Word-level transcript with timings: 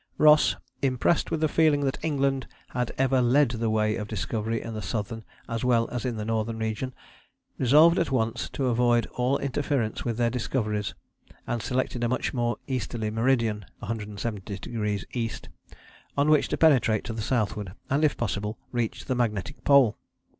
Ross, 0.17 0.55
"impressed 0.81 1.29
with 1.29 1.41
the 1.41 1.47
feeling 1.47 1.81
that 1.81 2.03
England 2.03 2.47
had 2.69 2.91
ever 2.97 3.21
led 3.21 3.49
the 3.49 3.69
way 3.69 3.95
of 3.97 4.07
discovery 4.07 4.59
in 4.59 4.73
the 4.73 4.81
southern 4.81 5.23
as 5.47 5.63
well 5.63 5.87
as 5.91 6.05
in 6.05 6.15
the 6.15 6.25
northern 6.25 6.57
region,... 6.57 6.91
resolved 7.59 7.99
at 7.99 8.09
once 8.09 8.49
to 8.49 8.65
avoid 8.65 9.05
all 9.13 9.37
interference 9.37 10.03
with 10.03 10.17
their 10.17 10.31
discoveries, 10.31 10.95
and 11.45 11.61
selected 11.61 12.03
a 12.03 12.09
much 12.09 12.33
more 12.33 12.57
easterly 12.65 13.11
meridian 13.11 13.63
(170° 13.83 15.05
E.), 15.13 15.31
on 16.17 16.29
which 16.31 16.47
to 16.47 16.57
penetrate 16.57 17.03
to 17.03 17.13
the 17.13 17.21
southward, 17.21 17.73
and 17.87 18.03
if 18.03 18.17
possible 18.17 18.57
reach 18.71 19.05
the 19.05 19.13
magnetic 19.13 19.63
Pole." 19.63 19.99